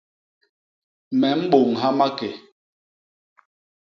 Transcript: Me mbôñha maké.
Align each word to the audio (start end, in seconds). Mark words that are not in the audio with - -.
Me 1.19 1.29
mbôñha 1.41 1.89
maké. 1.99 2.29